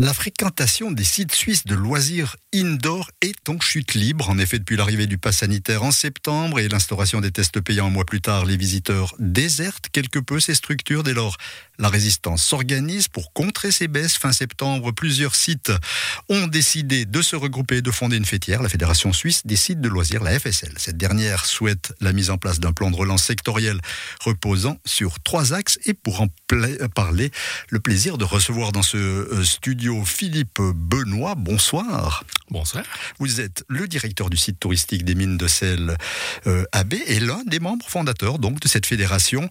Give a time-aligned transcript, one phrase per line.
[0.00, 4.30] La fréquentation des sites suisses de loisirs indoor est en chute libre.
[4.30, 7.90] En effet, depuis l'arrivée du pass sanitaire en septembre et l'instauration des tests payants un
[7.90, 11.02] mois plus tard, les visiteurs désertent quelque peu ces structures.
[11.02, 11.36] Dès lors,
[11.80, 14.16] la résistance s'organise pour contrer ces baisses.
[14.16, 15.72] Fin septembre, plusieurs sites
[16.28, 19.80] ont décidé de se regrouper et de fonder une fêtière, la Fédération suisse des sites
[19.80, 20.74] de loisirs, la FSL.
[20.76, 23.80] Cette dernière souhaite la mise en place d'un plan de relance sectoriel
[24.20, 25.80] reposant sur trois axes.
[25.86, 26.28] Et pour en
[26.94, 27.32] parler,
[27.70, 29.42] le plaisir de recevoir dans ce euh,
[29.88, 31.34] studio Philippe Benoît.
[31.34, 32.24] Bonsoir.
[32.50, 32.84] Bonsoir.
[33.18, 35.96] Vous êtes le directeur du site touristique des mines de sel
[36.46, 39.48] euh, AB et l'un des membres fondateurs donc de cette fédération.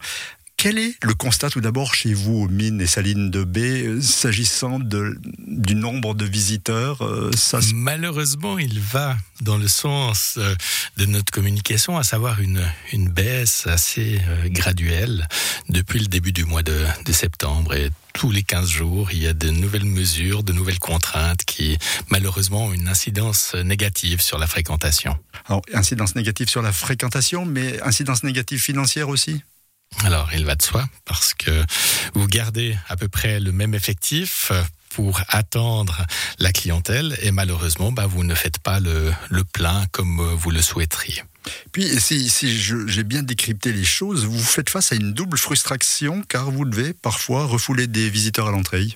[0.55, 4.02] Quel est le constat tout d'abord chez vous aux mines et salines de baie euh,
[4.02, 7.31] s'agissant du nombre de visiteurs euh,
[7.73, 10.56] Malheureusement, il va dans le sens euh,
[10.98, 15.28] de notre communication, à savoir une, une baisse assez graduelle
[15.70, 17.76] depuis le début du mois de, de septembre.
[17.76, 21.78] Et tous les 15 jours, il y a de nouvelles mesures, de nouvelles contraintes qui,
[22.09, 25.16] malheureusement, ont une incidence négative sur la fréquentation.
[25.45, 29.44] Alors, incidence négative sur la fréquentation, mais incidence négative financière aussi?
[30.03, 31.64] Alors, il va de soi, parce que
[32.16, 34.52] vous gardez à peu près le même effectif
[34.89, 36.03] pour attendre
[36.39, 39.14] la clientèle et malheureusement, bah, vous ne faites pas le,
[39.53, 41.22] plein comme vous le souhaiteriez.
[41.72, 46.52] Puis, si, j'ai bien décrypté les choses, vous faites face à une double frustration car
[46.52, 48.88] vous devez parfois refouler des visiteurs à l'entrée.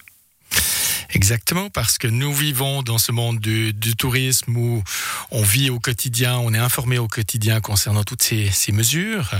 [1.13, 4.83] Exactement, parce que nous vivons dans ce monde du, tourisme où
[5.31, 9.31] on vit au quotidien, on est informé au quotidien concernant toutes ces, mesures,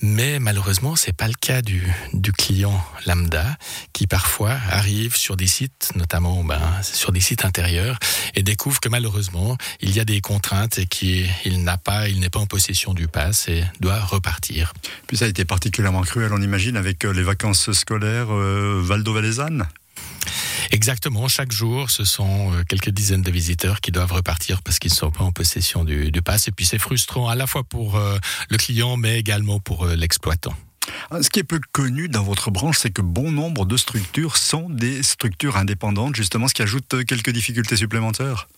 [0.00, 3.56] mais malheureusement, c'est pas le cas du, du, client lambda
[3.92, 7.98] qui parfois arrive sur des sites, notamment ben, sur des sites intérieurs,
[8.34, 12.30] et découvre que malheureusement, il y a des contraintes et qu'il n'a pas, il n'est
[12.30, 14.72] pas en possession du pass et doit repartir.
[15.06, 19.68] Puis ça a été particulièrement cruel, on imagine, avec euh, les vacances scolaires euh, Valdo-Valaisanne
[20.72, 24.90] Exactement, chaque jour, ce sont euh, quelques dizaines de visiteurs qui doivent repartir parce qu'ils
[24.90, 26.48] ne sont pas en possession du, du pass.
[26.48, 28.16] Et puis c'est frustrant à la fois pour euh,
[28.48, 30.54] le client, mais également pour euh, l'exploitant.
[31.20, 34.70] Ce qui est peu connu dans votre branche, c'est que bon nombre de structures sont
[34.70, 38.48] des structures indépendantes, justement, ce qui ajoute quelques difficultés supplémentaires.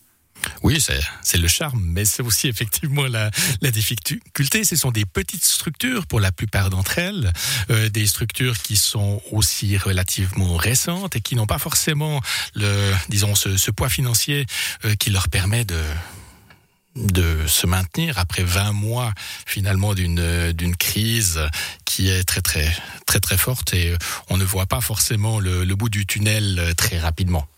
[0.63, 4.65] Oui, c'est le charme, mais c'est aussi effectivement la, la, difficulté.
[4.65, 7.33] Ce sont des petites structures pour la plupart d'entre elles,
[7.71, 12.21] euh, des structures qui sont aussi relativement récentes et qui n'ont pas forcément
[12.55, 14.47] le, disons, ce, ce poids financier
[14.85, 15.81] euh, qui leur permet de
[16.97, 19.13] de se maintenir après 20 mois
[19.47, 21.41] finalement d'une d'une crise
[21.85, 22.73] qui est très très
[23.05, 23.97] très très forte et
[24.31, 27.49] on ne voit pas forcément le, le bout du tunnel très rapidement.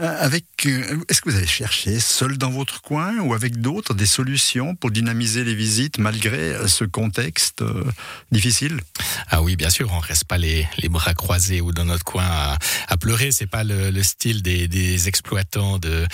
[0.00, 4.06] Euh, euh, est-ce que vous avez cherché seul dans votre coin ou avec d'autres des
[4.06, 7.62] solutions pour dynamiser les visites malgré euh, ce contexte
[8.32, 8.80] difficile?
[9.28, 12.58] Ah oui, bien sûr, on reste pas les, bras croisés ou dans notre coin à,
[12.88, 13.30] à pleurer.
[13.30, 16.06] C'est pas le, le style des, des, exploitants de,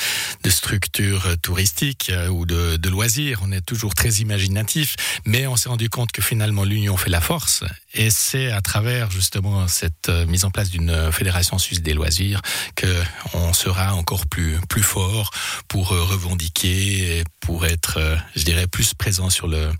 [0.46, 3.40] de structures touristiques ou de, loisirs.
[3.42, 7.20] On est toujours très imaginatif, mais on s'est rendu compte que finalement l'union fait la
[7.20, 7.64] force
[7.94, 12.42] et c'est à travers justement cette mise en place d'une fédération suisse des loisirs
[12.76, 12.86] que
[13.34, 15.30] on sera encore plus, plus fort
[15.68, 19.70] pour euh, revendiquer, et pour être, euh, je dirais, plus présent sur le,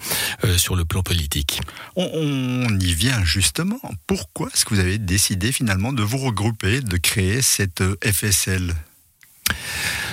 [0.45, 1.61] euh, sur le plan politique.
[1.95, 3.81] On, y vient justement.
[4.07, 8.75] Pourquoi est-ce que vous avez décidé finalement de vous regrouper, de créer cette FSL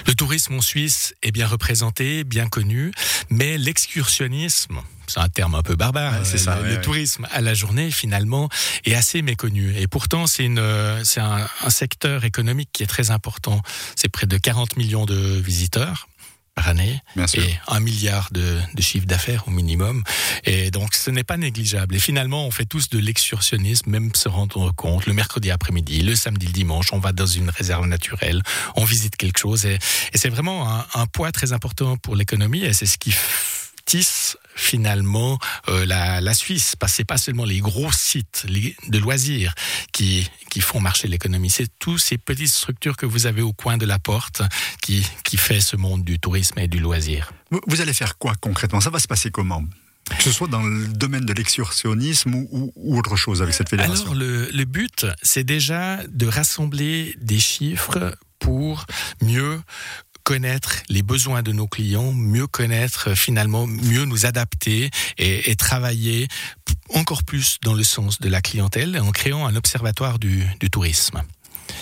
[0.06, 2.92] le tourisme en Suisse est bien représenté, bien connu,
[3.30, 6.60] mais l'excursionnisme, c'est un terme un peu barbare, c'est ça.
[6.62, 8.50] Le, tourisme à la journée, finalement,
[8.86, 9.76] est assez méconnu.
[9.78, 10.64] Et pourtant, c'est une,
[11.04, 13.62] c'est un, un, secteur économique qui est très important.
[13.96, 16.08] C'est près de 40 millions de visiteurs
[16.56, 17.02] par année
[17.34, 20.04] et un milliard de, de chiffre d'affaires au minimum.
[20.44, 21.96] Et donc, ce n'est pas négligeable.
[21.96, 25.06] Et finalement, on fait tous de l'excursionnisme, même se rendre compte.
[25.06, 28.42] Le mercredi après-midi, le samedi, le dimanche, on va dans une réserve naturelle,
[28.76, 29.66] on visite quelque chose.
[29.66, 29.76] Et,
[30.14, 32.64] et c'est vraiment un, un, poids très important pour l'économie.
[32.64, 33.14] Et c'est ce qui
[33.86, 38.98] tisse finalement euh, la, la, Suisse, parce que c'est pas seulement les gros sites de
[39.00, 39.54] loisirs
[39.92, 43.78] qui, qui font marcher l'économie, c'est tous ces petites structures que vous avez au coin
[43.78, 44.42] de la porte
[44.82, 47.32] qui, qui fait ce monde du tourisme et du loisir.
[47.68, 48.82] Vous allez faire quoi concrètement?
[48.82, 49.64] Ça va se passer comment?
[50.18, 54.12] Que ce soit dans le domaine de l'excursionnisme ou, ou, autre chose avec cette fédération?
[54.12, 58.86] Alors, le, le but, c'est déjà de rassembler des chiffres pour
[59.22, 59.62] mieux
[60.24, 65.56] connaître les besoins de nos clients, mieux connaître euh, finalement, mieux nous adapter et, et
[65.56, 66.28] travailler
[66.94, 71.22] encore plus dans le sens de la clientèle en créant un observatoire du, du tourisme.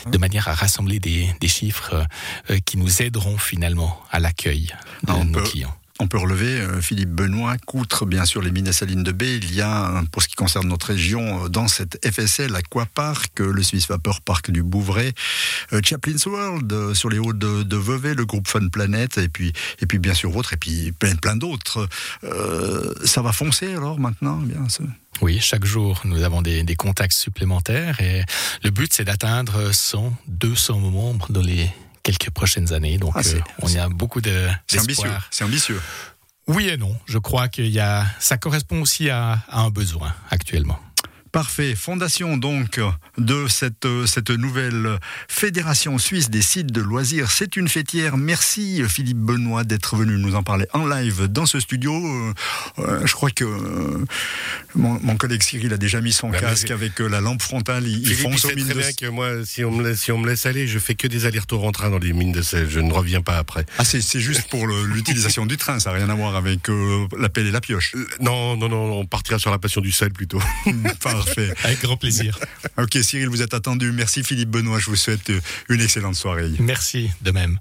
[0.08, 2.06] De manière à rassembler des, des chiffres
[2.50, 4.74] euh, qui nous aideront finalement à l'accueil
[5.04, 9.04] de nos clients on peut relever, euh, Philippe Benoît, qu'outre bien sûr les mines salines
[9.04, 12.56] de baie, il y a, pour ce qui concerne notre région, euh, dans cette FSL
[12.56, 15.14] Aquapark, le Swiss Vapor Park du Bouvray,
[15.84, 20.00] Chaplin's World sur les hauts de, Vevey, le groupe Fun Planet, et puis, et puis
[20.00, 21.88] bien sûr autres, et puis plein, plein d'autres.
[23.06, 24.66] ça va foncer alors maintenant bien
[25.22, 28.24] Oui, chaque jour, nous avons des, des contacts supplémentaires et
[28.64, 31.70] le but, c'est d'atteindre 100, 200 membres dans les
[32.04, 32.98] quelques prochaines années.
[32.98, 34.48] Donc, ah, euh, on y a beaucoup de.
[34.68, 35.12] C'est ambitieux.
[35.30, 35.82] C'est ambitieux.
[36.48, 36.96] Oui et non.
[37.06, 40.80] Je crois qu'il y a, ça correspond aussi à un besoin actuellement.
[41.32, 41.76] Parfait.
[41.76, 42.80] Fondation donc
[43.18, 45.00] de cette, cette nouvelle
[45.30, 47.32] fédération suisse des sites de loisirs.
[47.32, 48.18] C'est une fêtière.
[48.18, 51.94] Merci Philippe Benoît d'être venu nous en parler en live dans ce studio.
[51.94, 52.34] Euh,
[52.80, 54.06] euh, je crois que euh,
[54.76, 57.88] mon, collègue Cyril a déjà mis son bah, casque avec la lampe frontale.
[57.88, 60.46] Il, il fonce très bien que moi, si on, me laisse, si on me laisse
[60.46, 62.70] aller, je fais que des allers-retours en train dans les mines de sel.
[62.70, 63.66] Je ne reviens pas après.
[63.78, 65.80] Ah, c'est juste pour l'utilisation du train.
[65.80, 66.70] Ça n'a rien à voir avec
[67.18, 67.96] la pelle et la pioche.
[68.20, 68.82] non, non, non.
[68.92, 70.42] On partira sur la passion du sel plutôt.
[71.26, 71.54] Parfait.
[71.64, 72.40] Avec grand plaisir.
[72.78, 73.92] ok, Cyril, vous êtes attendu.
[73.92, 74.80] Merci Philippe Benoît.
[74.80, 75.32] Je vous souhaite
[75.70, 76.52] une excellente soirée.
[76.60, 77.60] Merci, de même.